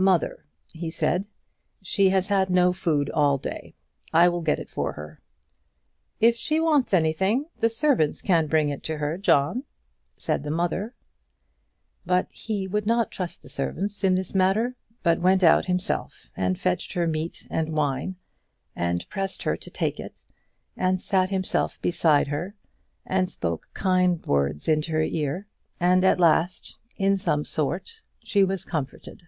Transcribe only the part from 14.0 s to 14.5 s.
in this